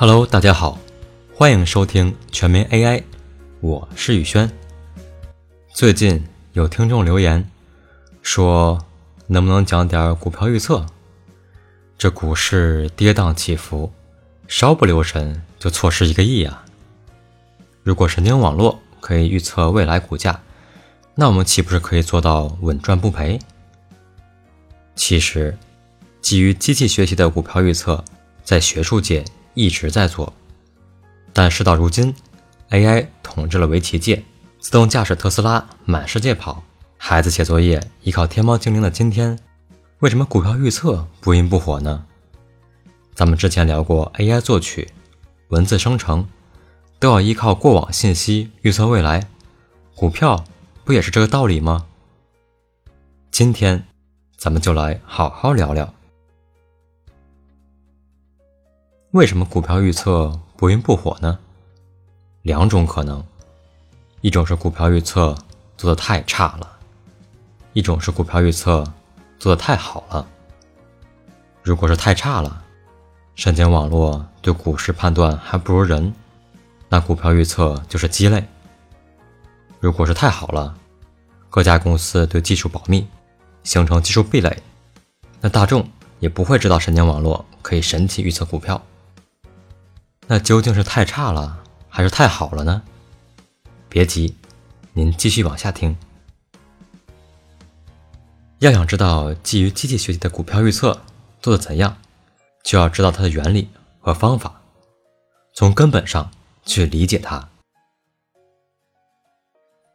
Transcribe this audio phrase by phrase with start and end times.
[0.00, 0.78] Hello，大家好，
[1.34, 3.02] 欢迎收听全民 AI，
[3.58, 4.48] 我是宇轩。
[5.74, 7.50] 最近有听众留言
[8.22, 8.78] 说，
[9.26, 10.86] 能不能讲点股票预测？
[11.98, 13.90] 这股市跌宕起伏，
[14.46, 16.64] 稍不留神就错失一个亿啊！
[17.82, 20.40] 如果神经网络可以预测未来股价，
[21.16, 23.36] 那我们岂不是可以做到稳赚不赔？
[24.94, 25.58] 其实，
[26.22, 28.04] 基于机器学习的股票预测，
[28.44, 29.24] 在学术界。
[29.58, 30.32] 一直在做，
[31.32, 32.14] 但事到如今
[32.70, 34.22] ，AI 统治了围棋界，
[34.60, 36.62] 自动驾驶特斯拉满世界跑，
[36.96, 39.36] 孩子写作业依靠天猫精灵的今天，
[39.98, 42.04] 为什么股票预测不温不火呢？
[43.16, 44.88] 咱们之前聊过，AI 作曲、
[45.48, 46.24] 文字生成，
[47.00, 49.26] 都要依靠过往信息预测未来，
[49.96, 50.44] 股票
[50.84, 51.84] 不也是这个道理吗？
[53.32, 53.84] 今天，
[54.36, 55.92] 咱们就来好好聊聊。
[59.12, 61.38] 为什么股票预测不温不火呢？
[62.42, 63.24] 两种可能，
[64.20, 65.34] 一种是股票预测
[65.78, 66.70] 做的太差了，
[67.72, 68.84] 一种是股票预测
[69.38, 70.28] 做的太好了。
[71.62, 72.62] 如果是太差了，
[73.34, 76.12] 神经网络对股市判断还不如人，
[76.90, 78.46] 那股票预测就是鸡肋。
[79.80, 80.76] 如果是太好了，
[81.48, 83.06] 各家公司对技术保密，
[83.62, 84.54] 形成技术壁垒，
[85.40, 85.88] 那大众
[86.20, 88.78] 也不会知道神经网络可以神奇预测股票。
[90.30, 92.82] 那究竟是太差了，还是太好了呢？
[93.88, 94.36] 别急，
[94.92, 95.96] 您继续往下听。
[98.58, 101.00] 要想知道基于机器学习的股票预测
[101.40, 101.96] 做的怎样，
[102.62, 104.60] 就要知道它的原理和方法，
[105.54, 106.30] 从根本上
[106.66, 107.48] 去理解它。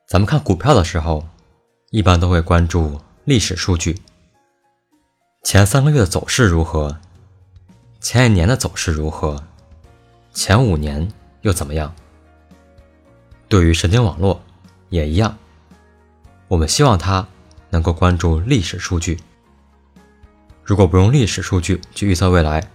[0.08, 1.28] 咱们看股票的时候，
[1.92, 4.02] 一般都会关注历史数据，
[5.44, 7.00] 前三个月的走势如何，
[8.02, 9.44] 前一年的走势如何。
[10.33, 11.08] 前五年
[11.42, 11.94] 又怎么样？
[13.48, 14.42] 对于神经网络
[14.89, 15.38] 也一样，
[16.48, 17.27] 我们希望它
[17.70, 19.20] 能够关注历史数据。
[20.64, 22.67] 如果不用历史数据去预测未来，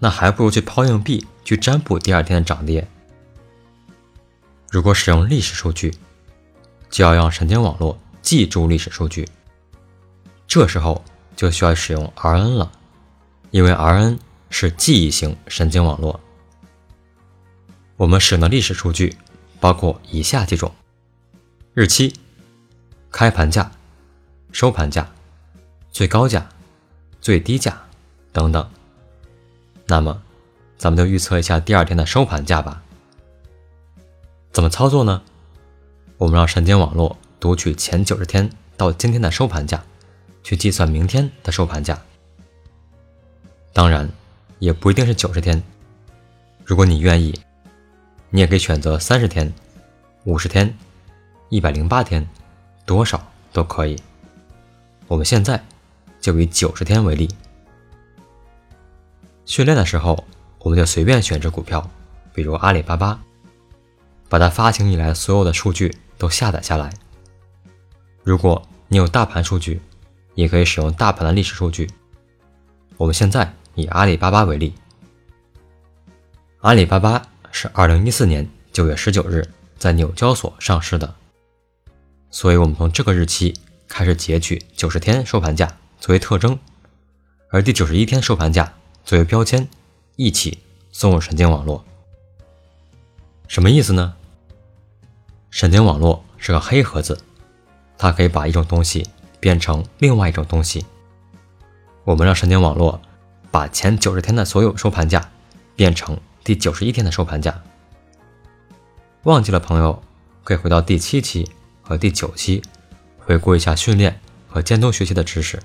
[0.00, 2.88] 那还不如去抛硬币去占卜第二天的涨跌。
[4.68, 5.94] 如果使用历史数据，
[6.90, 9.28] 就要让神经网络记住历史数据。
[10.48, 11.04] 这时候
[11.36, 12.72] 就需要使用 RN 了，
[13.52, 14.18] 因为 RN
[14.50, 16.18] 是记忆型神经网络。
[18.02, 19.16] 我们使用的历史数据
[19.60, 20.74] 包括以下几种：
[21.72, 22.12] 日期、
[23.12, 23.70] 开盘价、
[24.50, 25.08] 收盘价、
[25.92, 26.48] 最高价、
[27.20, 27.80] 最低价
[28.32, 28.68] 等等。
[29.86, 30.20] 那么，
[30.76, 32.82] 咱们就预测一下第二天的收盘价吧。
[34.50, 35.22] 怎么操作呢？
[36.16, 39.80] 我们让神经网络读取前九十天到今天的收盘价，
[40.42, 42.02] 去计算明天的收盘价。
[43.72, 44.10] 当然，
[44.58, 45.62] 也不一定是九十天。
[46.64, 47.32] 如果你愿意。
[48.34, 49.52] 你也可以选择三十天、
[50.24, 50.74] 五十天、
[51.50, 52.26] 一百零八天，
[52.86, 53.22] 多少
[53.52, 53.94] 都可以。
[55.06, 55.62] 我们现在
[56.18, 57.28] 就以九十天为例。
[59.44, 60.24] 训练的时候，
[60.60, 61.86] 我们就随便选只股票，
[62.32, 63.20] 比如阿里巴巴，
[64.30, 66.90] 把它发行以来所有的数据都下载下来。
[68.22, 69.78] 如果你有大盘数据，
[70.34, 71.90] 也可以使用大盘的历史数据。
[72.96, 74.72] 我们现在以阿里巴巴为例，
[76.60, 77.22] 阿里巴巴。
[77.54, 79.46] 是二零一四年九月十九日
[79.78, 81.14] 在纽交所上市的，
[82.30, 83.54] 所以我们从这个日期
[83.86, 85.70] 开始截取九十天收盘价
[86.00, 86.58] 作为特征，
[87.50, 88.72] 而第九十一天收盘价
[89.04, 89.68] 作为标签，
[90.16, 90.58] 一起
[90.90, 91.84] 送入神经网络。
[93.46, 94.14] 什么意思呢？
[95.50, 97.20] 神经网络是个黑盒子，
[97.98, 99.06] 它可以把一种东西
[99.38, 100.86] 变成另外一种东西。
[102.04, 102.98] 我们让神经网络
[103.50, 105.30] 把前九十天的所有收盘价
[105.76, 106.18] 变成。
[106.44, 107.62] 第九十一天的收盘价，
[109.22, 110.02] 忘记了朋友
[110.42, 111.48] 可以回到第七期
[111.82, 112.60] 和第九期，
[113.18, 115.62] 回顾一下训练和监督学习的知识。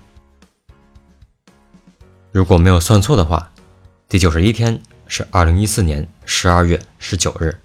[2.31, 3.52] 如果没有算错的话，
[4.07, 7.57] 第九十一天是二零一四年十二月十九日，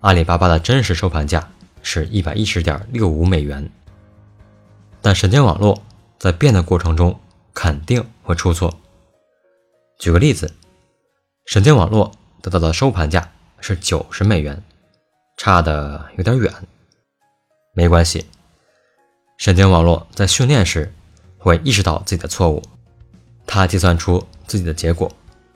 [0.00, 1.48] 阿里巴巴的真实收盘价
[1.80, 3.70] 是一百一十点六五美元。
[5.00, 5.80] 但神经网络
[6.18, 7.20] 在变的过程中
[7.54, 8.76] 肯定会出错。
[10.00, 10.52] 举个例子。
[11.46, 13.28] 神经网络得到的收盘价
[13.60, 14.62] 是九十美元，
[15.36, 16.52] 差的有点远。
[17.74, 18.24] 没关系，
[19.36, 20.92] 神经网络在训练时
[21.38, 22.62] 会意识到自己的错误，
[23.46, 25.10] 它计算出自己的结果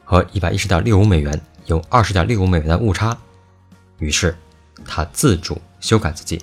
[0.05, 3.17] 和一百一十点六五美元有二十点六五美元的误差，
[3.99, 4.37] 于是
[4.85, 6.43] 它自主修改自己，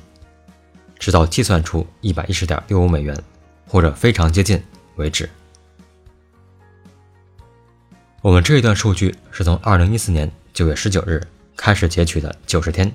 [0.97, 3.17] 直到计算出一百一十点六五美元
[3.67, 4.63] 或者非常接近
[4.95, 5.29] 为止。
[8.21, 11.19] 我们这一段数据是从二零一四年九月十九日
[11.57, 12.91] 开始截取的九十天。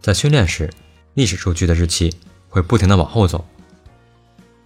[0.00, 0.72] 在训练时，
[1.14, 2.14] 历史数据的日期
[2.48, 3.44] 会不停的往后走，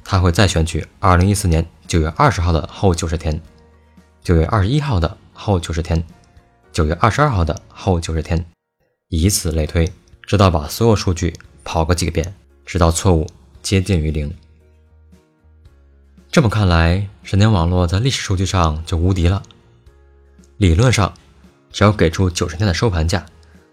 [0.05, 3.41] 它会再选取二零一四年九月二十号的后九十天，
[4.23, 6.05] 九月二十一号的后九十天，
[6.71, 8.45] 九月二十二号的后九十天，
[9.09, 9.91] 以此类推，
[10.27, 11.33] 直到把所有数据
[11.65, 12.35] 跑个几个遍，
[12.67, 13.27] 直到错误
[13.63, 14.31] 接近于零。
[16.33, 19.43] 这么看来，神经网络在历史数据上就无敌了。
[20.59, 21.13] 理论上，
[21.73, 23.27] 只要给出九十天的收盘价，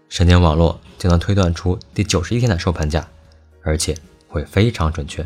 [0.08, 3.06] 神经网络就能推断出第九十一天的收盘价，
[3.62, 3.96] 而且
[4.26, 5.24] 会非常准确。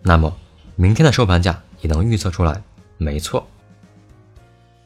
[0.00, 0.32] 那么，
[0.76, 2.62] 明天的收盘价也能预测出来，
[2.98, 3.44] 没错。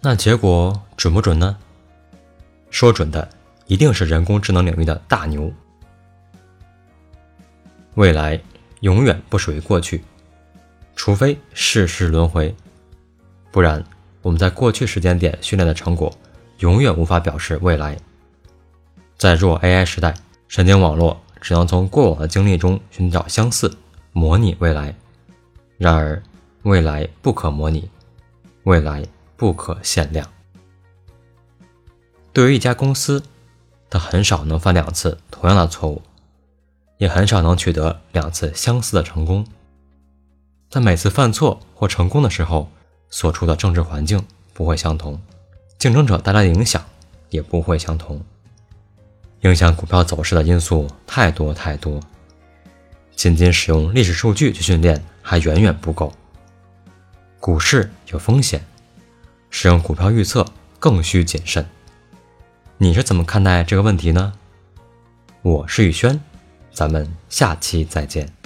[0.01, 1.55] 那结果准不准呢？
[2.71, 3.29] 说准的
[3.67, 5.53] 一定是人工智能领域的大牛。
[7.97, 8.41] 未来
[8.81, 10.03] 永远不属于过去。
[11.02, 12.55] 除非世事轮回，
[13.50, 13.82] 不然
[14.20, 16.12] 我们在过去时间点训练的成果，
[16.58, 17.97] 永远无法表示未来。
[19.17, 20.14] 在弱 AI 时代，
[20.47, 23.75] 神经网络只能从过往的经历中寻找相似，
[24.12, 24.94] 模拟未来。
[25.79, 26.23] 然而，
[26.64, 27.88] 未来不可模拟，
[28.64, 29.02] 未来
[29.38, 30.29] 不可限量。
[32.35, 33.23] 对于一家公司，
[33.88, 36.02] 它很少能犯两次同样的错误，
[36.99, 39.47] 也很少能取得两次相似的成功。
[40.71, 42.71] 在每次犯错或成功的时候，
[43.09, 44.25] 所处的政治环境
[44.55, 45.21] 不会相同，
[45.79, 46.81] 竞争者带来的影响
[47.29, 48.25] 也不会相同。
[49.41, 51.99] 影响股票走势的因素太多太多，
[53.17, 56.13] 仅仅使用历史数据去训练还远远不够。
[57.41, 58.65] 股市有风险，
[59.51, 60.47] 使用股票预测
[60.79, 61.69] 更需谨慎。
[62.79, 64.35] 你是怎么看待这个问题呢？
[65.43, 66.21] 我是宇轩，
[66.73, 68.40] 咱们下期再见。